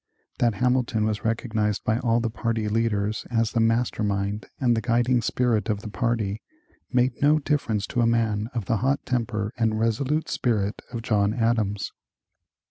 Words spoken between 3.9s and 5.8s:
mind and the guiding spirit